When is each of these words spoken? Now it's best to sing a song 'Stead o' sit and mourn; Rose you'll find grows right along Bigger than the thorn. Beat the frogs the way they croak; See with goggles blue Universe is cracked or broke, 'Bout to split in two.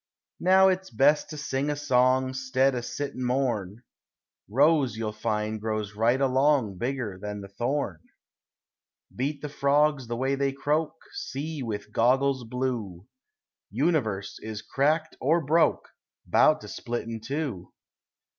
Now 0.39 0.67
it's 0.69 0.89
best 0.89 1.29
to 1.29 1.37
sing 1.37 1.69
a 1.69 1.75
song 1.75 2.33
'Stead 2.33 2.73
o' 2.73 2.81
sit 2.81 3.13
and 3.13 3.23
mourn; 3.23 3.83
Rose 4.49 4.97
you'll 4.97 5.11
find 5.11 5.61
grows 5.61 5.93
right 5.93 6.19
along 6.19 6.79
Bigger 6.79 7.19
than 7.21 7.41
the 7.41 7.47
thorn. 7.47 7.99
Beat 9.15 9.43
the 9.43 9.47
frogs 9.49 10.07
the 10.07 10.17
way 10.17 10.33
they 10.33 10.53
croak; 10.53 10.95
See 11.13 11.61
with 11.61 11.91
goggles 11.91 12.45
blue 12.45 13.05
Universe 13.69 14.39
is 14.41 14.63
cracked 14.63 15.15
or 15.21 15.39
broke, 15.39 15.89
'Bout 16.25 16.61
to 16.61 16.67
split 16.67 17.03
in 17.07 17.21
two. 17.21 17.71